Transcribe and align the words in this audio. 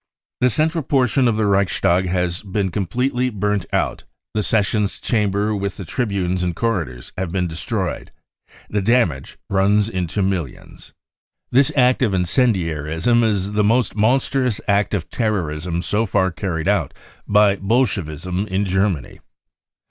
4 0.39 0.47
4 0.47 0.47
The 0.47 0.49
central 0.49 0.83
portion 0.83 1.27
of 1.27 1.37
the 1.37 1.45
Reichstag 1.45 2.07
has 2.07 2.41
been 2.41 2.71
com"' 2.71 2.87
pletely 2.87 3.31
burnt 3.31 3.67
out, 3.71 4.05
the 4.33 4.41
sessions 4.41 4.97
chamber 4.97 5.55
with 5.55 5.77
the 5.77 5.83
1 5.83 5.89
the 5.89 5.93
Ileal 6.15 6.25
incendiaries 6.31 6.41
67 6.41 6.53
tribunes 6.55 6.55
and 6.55 6.55
coiVidors 6.55 7.11
have 7.21 7.31
been 7.31 7.47
destroyed. 7.47 8.11
The 8.71 8.81
damage 8.81 9.37
runs 9.47 9.89
into 9.89 10.23
millions." 10.23 10.93
This 11.51 11.71
act 11.75 12.01
of 12.01 12.15
incendiarism 12.15 13.23
is 13.23 13.51
the 13.51 13.63
most 13.63 13.95
monstrous 13.95 14.59
act 14.67 14.95
of 14.95 15.07
terrorism 15.11 15.83
so 15.83 16.07
far 16.07 16.31
carried 16.31 16.67
out 16.67 16.95
by 17.27 17.57
Bolshevism 17.57 18.47
in 18.47 18.65
Germany. 18.65 19.19